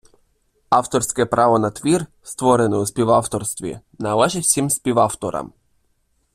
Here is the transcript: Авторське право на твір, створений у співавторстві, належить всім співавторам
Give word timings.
Авторське 0.69 1.25
право 1.25 1.59
на 1.59 1.71
твір, 1.71 2.05
створений 2.23 2.79
у 2.79 2.85
співавторстві, 2.85 3.79
належить 3.99 4.43
всім 4.43 4.69
співавторам 4.69 5.53